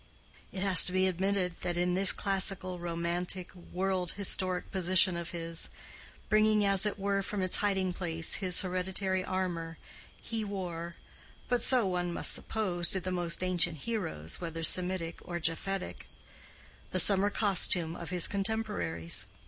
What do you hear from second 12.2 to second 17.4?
suppose, did the most ancient heroes, whether Semitic or Japhetic—the summer